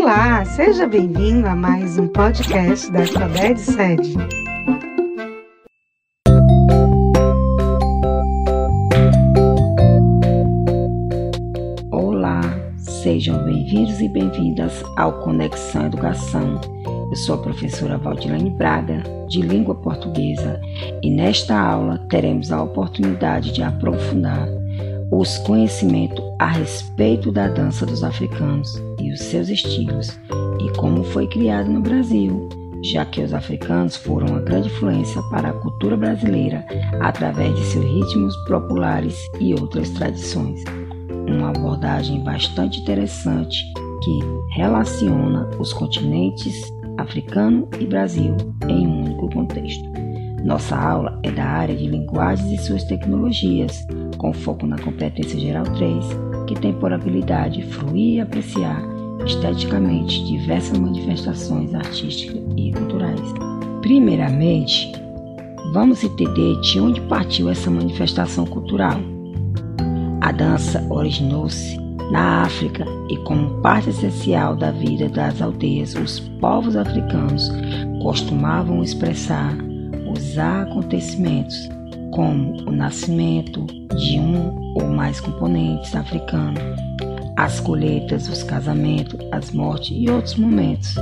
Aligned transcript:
Olá, 0.00 0.44
seja 0.44 0.86
bem-vindo 0.86 1.48
a 1.48 1.56
mais 1.56 1.98
um 1.98 2.06
podcast 2.06 2.88
da 2.92 3.04
Sabed 3.04 3.58
Sede. 3.58 4.14
Olá, 11.90 12.40
sejam 12.76 13.44
bem-vindos 13.44 14.00
e 14.00 14.08
bem-vindas 14.08 14.84
ao 14.96 15.20
Conexão 15.24 15.86
Educação. 15.86 16.60
Eu 17.10 17.16
sou 17.16 17.34
a 17.34 17.38
professora 17.38 17.98
Valdilane 17.98 18.50
Braga, 18.50 19.02
de 19.28 19.42
língua 19.42 19.74
portuguesa, 19.74 20.60
e 21.02 21.10
nesta 21.10 21.58
aula 21.58 21.98
teremos 22.08 22.52
a 22.52 22.62
oportunidade 22.62 23.52
de 23.52 23.64
aprofundar 23.64 24.57
os 25.10 25.38
conhecimentos 25.38 26.22
a 26.38 26.46
respeito 26.46 27.32
da 27.32 27.48
dança 27.48 27.86
dos 27.86 28.04
africanos 28.04 28.82
e 29.00 29.12
os 29.12 29.20
seus 29.20 29.48
estilos 29.48 30.18
e 30.60 30.76
como 30.76 31.02
foi 31.02 31.26
criado 31.26 31.70
no 31.70 31.80
Brasil, 31.80 32.48
já 32.82 33.04
que 33.04 33.22
os 33.22 33.32
africanos 33.32 33.96
foram 33.96 34.28
uma 34.28 34.40
grande 34.40 34.68
influência 34.68 35.22
para 35.30 35.48
a 35.48 35.52
cultura 35.52 35.96
brasileira 35.96 36.64
através 37.00 37.54
de 37.54 37.64
seus 37.64 37.84
ritmos 37.84 38.36
populares 38.46 39.16
e 39.40 39.54
outras 39.54 39.90
tradições. 39.90 40.62
Uma 41.26 41.50
abordagem 41.50 42.22
bastante 42.22 42.80
interessante 42.80 43.64
que 44.02 44.18
relaciona 44.56 45.48
os 45.58 45.72
continentes 45.72 46.62
africano 46.98 47.68
e 47.78 47.86
Brasil 47.86 48.36
em 48.68 48.86
um 48.86 49.04
único 49.04 49.30
contexto. 49.30 50.07
Nossa 50.44 50.76
aula 50.76 51.18
é 51.22 51.30
da 51.30 51.44
área 51.44 51.74
de 51.74 51.86
linguagens 51.86 52.50
e 52.52 52.64
suas 52.64 52.84
tecnologias, 52.84 53.86
com 54.16 54.32
foco 54.32 54.66
na 54.66 54.78
competência 54.78 55.38
geral 55.38 55.64
3, 55.64 56.04
que 56.46 56.54
tem 56.54 56.72
por 56.72 56.92
habilidade 56.92 57.62
fruir 57.62 58.16
e 58.16 58.20
apreciar 58.20 58.82
esteticamente 59.26 60.24
diversas 60.24 60.78
manifestações 60.78 61.74
artísticas 61.74 62.40
e 62.56 62.72
culturais. 62.72 63.20
Primeiramente, 63.82 64.92
vamos 65.72 66.02
entender 66.04 66.60
de 66.60 66.80
onde 66.80 67.00
partiu 67.02 67.50
essa 67.50 67.70
manifestação 67.70 68.46
cultural. 68.46 68.98
A 70.20 70.32
dança 70.32 70.86
originou-se 70.88 71.78
na 72.10 72.42
África 72.42 72.84
e 73.10 73.16
como 73.18 73.60
parte 73.60 73.90
essencial 73.90 74.56
da 74.56 74.70
vida 74.70 75.08
das 75.08 75.42
aldeias, 75.42 75.94
os 75.94 76.20
povos 76.40 76.76
africanos 76.76 77.50
costumavam 78.02 78.82
expressar 78.82 79.67
os 80.10 80.38
acontecimentos 80.38 81.68
como 82.12 82.68
o 82.68 82.72
nascimento 82.72 83.66
de 83.94 84.18
um 84.18 84.72
ou 84.74 84.86
mais 84.86 85.20
componentes 85.20 85.94
africanos, 85.94 86.62
as 87.36 87.60
colheitas, 87.60 88.28
os 88.28 88.42
casamentos, 88.42 89.18
as 89.32 89.52
mortes 89.52 89.96
e 89.96 90.10
outros 90.10 90.36
momentos. 90.36 90.94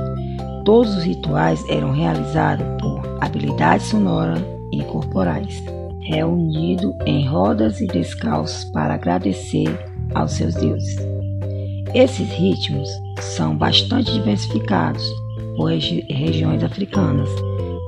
Todos 0.64 0.96
os 0.96 1.04
rituais 1.04 1.64
eram 1.68 1.92
realizados 1.92 2.66
por 2.80 3.00
habilidades 3.20 3.86
sonoras 3.86 4.42
e 4.72 4.82
corporais, 4.82 5.62
reunidos 6.02 6.92
em 7.06 7.26
rodas 7.26 7.80
e 7.80 7.86
descalços 7.86 8.64
para 8.72 8.94
agradecer 8.94 9.78
aos 10.14 10.32
seus 10.32 10.54
deuses. 10.54 10.96
Esses 11.94 12.28
ritmos 12.30 12.88
são 13.20 13.56
bastante 13.56 14.12
diversificados 14.12 15.08
por 15.56 15.70
regi 15.70 16.04
regiões 16.10 16.62
africanas 16.62 17.28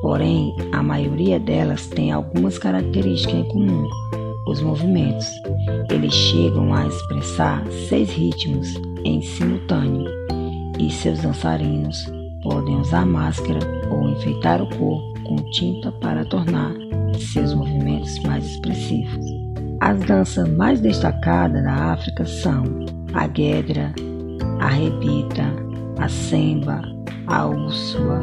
Porém, 0.01 0.55
a 0.73 0.83
maioria 0.83 1.41
delas 1.41 1.87
tem 1.87 2.13
algumas 2.13 2.59
características 2.59 3.35
em 3.35 3.45
comum. 3.49 3.89
Os 4.47 4.61
movimentos, 4.63 5.27
eles 5.91 6.15
chegam 6.15 6.73
a 6.73 6.87
expressar 6.87 7.65
seis 7.89 8.11
ritmos 8.11 8.75
em 9.05 9.21
simultâneo 9.21 10.11
e 10.79 10.91
seus 10.91 11.21
dançarinos 11.21 12.07
podem 12.43 12.77
usar 12.81 13.05
máscara 13.05 13.59
ou 13.91 14.09
enfeitar 14.09 14.63
o 14.63 14.69
corpo 14.69 15.23
com 15.25 15.37
tinta 15.51 15.93
para 15.93 16.25
tornar 16.25 16.73
seus 17.19 17.53
movimentos 17.53 18.19
mais 18.21 18.45
expressivos. 18.45 19.27
As 19.81 19.99
danças 20.01 20.49
mais 20.49 20.81
destacadas 20.81 21.63
da 21.63 21.93
África 21.93 22.25
são 22.25 22.65
a 23.15 23.27
guedra, 23.27 23.93
a 24.61 24.69
rebita, 24.69 25.45
a 25.99 26.09
semba, 26.09 26.83
a 27.27 27.47
úrsula, 27.47 28.21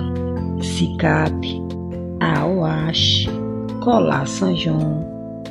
sicape, 0.62 1.62
Aoaxe, 2.20 3.28
Colá 3.84 4.26
Sanjon, 4.26 5.04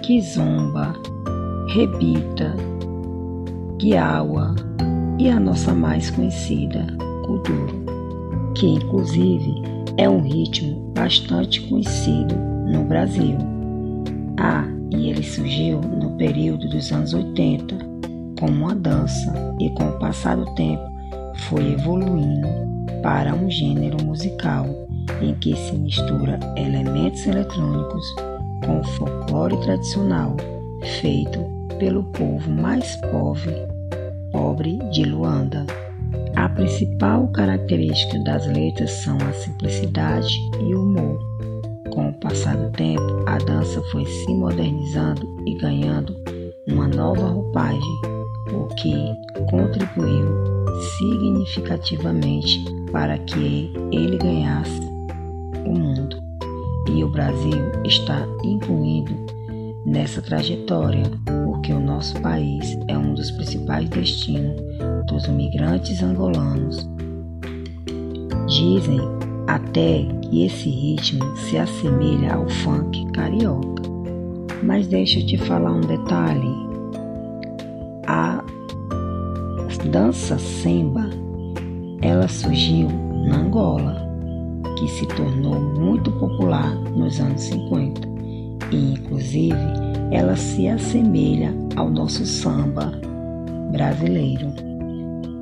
Kizomba, 0.02 0.94
Rebita, 1.68 2.54
Guiawa 3.78 4.54
e 5.18 5.28
a 5.28 5.38
nossa 5.38 5.74
mais 5.74 6.10
conhecida, 6.10 6.86
Kuduro, 7.24 7.84
que 8.54 8.66
inclusive 8.66 9.62
é 9.96 10.08
um 10.08 10.22
ritmo 10.22 10.92
bastante 10.94 11.60
conhecido 11.62 12.34
no 12.66 12.84
Brasil. 12.84 13.36
Ah, 14.38 14.64
e 14.90 15.10
ele 15.10 15.22
surgiu 15.22 15.80
no 15.80 16.10
período 16.16 16.68
dos 16.68 16.92
anos 16.92 17.14
80 17.14 17.76
como 18.38 18.64
uma 18.64 18.74
dança 18.74 19.32
e 19.60 19.70
com 19.70 19.84
o 19.84 19.98
passar 19.98 20.36
do 20.36 20.46
tempo 20.54 20.82
foi 21.48 21.72
evoluindo 21.72 22.48
para 23.02 23.34
um 23.34 23.50
gênero 23.50 24.02
musical 24.04 24.66
em 25.20 25.34
que 25.34 25.54
se 25.56 25.74
mistura 25.74 26.38
elementos 26.56 27.26
eletrônicos 27.26 28.14
com 28.64 28.80
o 28.80 28.84
folclore 28.84 29.56
tradicional 29.60 30.36
feito 31.00 31.40
pelo 31.78 32.04
povo 32.04 32.50
mais 32.50 32.96
pobre, 32.96 33.54
pobre 34.32 34.78
de 34.90 35.04
Luanda. 35.04 35.66
A 36.36 36.48
principal 36.48 37.28
característica 37.28 38.18
das 38.20 38.46
letras 38.46 38.90
são 38.90 39.16
a 39.18 39.32
simplicidade 39.32 40.34
e 40.60 40.74
o 40.74 40.82
humor. 40.82 41.18
Com 41.90 42.08
o 42.08 42.14
passar 42.14 42.56
do 42.56 42.70
tempo, 42.70 43.02
a 43.26 43.38
dança 43.38 43.80
foi 43.92 44.04
se 44.04 44.34
modernizando 44.34 45.26
e 45.46 45.54
ganhando 45.58 46.16
uma 46.66 46.88
nova 46.88 47.28
roupagem, 47.28 47.80
o 48.52 48.66
que 48.74 48.94
contribuiu 49.50 50.26
significativamente 50.98 52.64
para 52.90 53.16
que 53.18 53.72
ele 53.92 54.18
ganhasse 54.18 54.93
o 55.66 55.78
mundo. 55.78 56.22
E 56.88 57.02
o 57.02 57.08
Brasil 57.08 57.72
está 57.84 58.26
incluído 58.44 59.14
nessa 59.86 60.20
trajetória, 60.22 61.04
porque 61.44 61.72
o 61.72 61.80
nosso 61.80 62.20
país 62.20 62.78
é 62.88 62.96
um 62.96 63.14
dos 63.14 63.30
principais 63.30 63.88
destinos 63.88 64.60
dos 65.06 65.26
imigrantes 65.26 66.02
angolanos. 66.02 66.88
Dizem 68.46 69.00
até 69.46 70.04
que 70.22 70.44
esse 70.44 70.68
ritmo 70.68 71.36
se 71.36 71.58
assemelha 71.58 72.34
ao 72.34 72.48
funk 72.48 73.04
carioca. 73.12 73.82
Mas 74.62 74.86
deixa 74.86 75.20
eu 75.20 75.26
te 75.26 75.36
falar 75.36 75.72
um 75.72 75.80
detalhe. 75.80 76.54
A 78.06 78.42
dança 79.90 80.38
semba, 80.38 81.10
ela 82.00 82.26
surgiu 82.28 82.88
na 82.88 83.36
Angola 83.36 84.13
que 84.84 84.90
se 84.90 85.06
tornou 85.06 85.58
muito 85.58 86.12
popular 86.12 86.74
nos 86.74 87.18
anos 87.18 87.40
50 87.40 88.06
e, 88.70 88.92
inclusive, 88.92 89.56
ela 90.10 90.36
se 90.36 90.68
assemelha 90.68 91.54
ao 91.74 91.88
nosso 91.88 92.26
samba 92.26 92.92
brasileiro. 93.72 94.52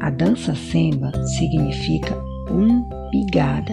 A 0.00 0.10
dança 0.10 0.54
samba 0.54 1.10
significa 1.26 2.16
umbigada, 2.48 3.72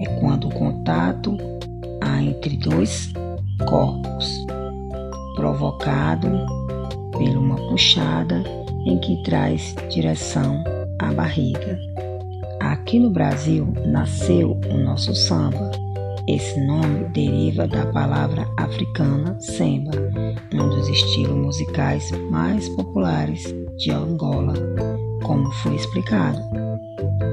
é 0.00 0.06
quando 0.18 0.48
o 0.48 0.54
contato 0.54 1.36
há 2.00 2.20
entre 2.20 2.56
dois 2.56 3.12
corpos, 3.68 4.44
provocado 5.36 6.28
por 7.12 7.36
uma 7.36 7.56
puxada 7.68 8.42
em 8.84 8.98
que 8.98 9.22
traz 9.22 9.76
direção 9.88 10.64
à 10.98 11.12
barriga. 11.12 11.91
Aqui 12.72 12.98
no 12.98 13.10
Brasil 13.10 13.68
nasceu 13.84 14.58
o 14.72 14.78
nosso 14.78 15.14
samba. 15.14 15.70
Esse 16.26 16.58
nome 16.58 17.04
deriva 17.10 17.68
da 17.68 17.84
palavra 17.92 18.48
africana 18.56 19.38
semba, 19.38 19.90
um 20.54 20.68
dos 20.70 20.88
estilos 20.88 21.36
musicais 21.36 22.10
mais 22.30 22.70
populares 22.70 23.44
de 23.76 23.90
Angola, 23.90 24.54
como 25.22 25.52
foi 25.52 25.74
explicado. 25.74 26.40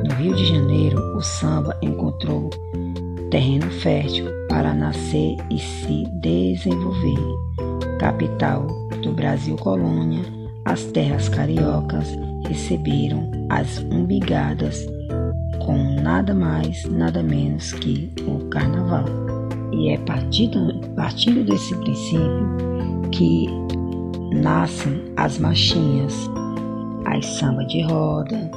No 0.03 0.13
Rio 0.15 0.36
de 0.36 0.45
Janeiro, 0.45 1.00
o 1.15 1.21
samba 1.21 1.77
encontrou 1.81 2.50
terreno 3.31 3.71
fértil 3.71 4.25
para 4.50 4.74
nascer 4.74 5.38
e 5.50 5.57
se 5.57 6.03
desenvolver. 6.19 7.18
Capital 7.97 8.68
do 9.01 9.13
Brasil 9.13 9.56
colônia, 9.56 10.25
as 10.65 10.83
terras 10.83 11.30
cariocas 11.30 12.09
receberam 12.45 13.31
as 13.50 13.77
umbigadas 13.89 14.86
com 15.59 15.77
nada 16.01 16.33
mais, 16.33 16.83
nada 16.85 17.21
menos 17.21 17.71
que 17.73 18.11
o 18.27 18.45
carnaval. 18.50 19.06
E 19.71 19.89
é 19.89 19.97
partindo, 20.00 20.79
partindo 20.95 21.44
desse 21.44 21.75
princípio 21.75 23.09
que 23.11 23.47
nascem 24.41 25.03
as 25.17 25.38
marchinhas, 25.38 26.29
as 27.06 27.25
samba 27.25 27.65
de 27.65 27.81
roda, 27.83 28.51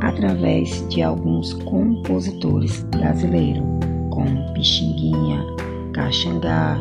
através 0.00 0.86
de 0.88 1.02
alguns 1.02 1.52
compositores 1.64 2.82
brasileiros, 2.84 3.62
como 4.10 4.52
Pixinguinha, 4.54 5.44
Caxangá, 5.92 6.78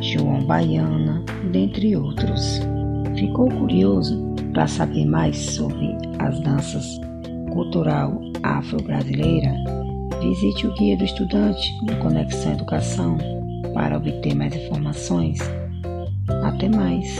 João 0.00 0.44
Baiana, 0.44 1.22
dentre 1.52 1.96
outros. 1.96 2.60
Ficou 3.16 3.48
curioso 3.48 4.34
para 4.52 4.66
saber 4.66 5.06
mais 5.06 5.36
sobre 5.36 5.96
as 6.18 6.38
danças 6.40 7.00
cultural 7.56 8.20
afro-brasileira? 8.42 9.54
Visite 10.20 10.66
o 10.66 10.74
Guia 10.74 10.94
do 10.94 11.04
Estudante 11.04 11.72
no 11.82 11.96
Conexão 11.96 12.52
Educação 12.52 13.16
para 13.72 13.96
obter 13.96 14.34
mais 14.34 14.54
informações. 14.54 15.38
Até 16.44 16.68
mais! 16.68 17.16